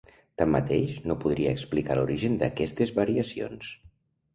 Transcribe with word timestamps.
Tanmateix, 0.41 0.95
no 1.11 1.19
podria 1.25 1.53
explicar 1.57 2.01
l'origen 2.01 2.41
d'aquestes 2.43 2.99
variacions. 3.01 3.75